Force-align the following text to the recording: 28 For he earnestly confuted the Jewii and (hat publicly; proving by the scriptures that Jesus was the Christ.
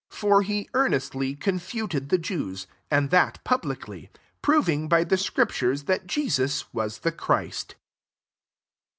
28 0.09 0.19
For 0.19 0.41
he 0.41 0.69
earnestly 0.73 1.35
confuted 1.35 2.09
the 2.09 2.17
Jewii 2.17 2.65
and 2.89 3.11
(hat 3.11 3.37
publicly; 3.43 4.09
proving 4.41 4.89
by 4.89 5.03
the 5.03 5.15
scriptures 5.15 5.83
that 5.83 6.07
Jesus 6.07 6.73
was 6.73 6.97
the 7.01 7.11
Christ. 7.11 7.75